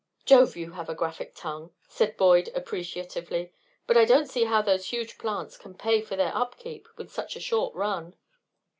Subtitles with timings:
[0.25, 0.57] "Jove!
[0.57, 3.53] you have a graphic tongue," said Boyd, appreciatively.
[3.85, 7.35] "But I don't see how those huge plants can pay for their upkeep with such
[7.35, 8.15] a short run."